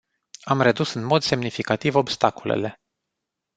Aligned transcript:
Am 0.43 0.61
redus 0.61 0.93
în 0.93 1.03
mod 1.03 1.21
semnificativ 1.21 1.95
obstacolele. 1.95 2.81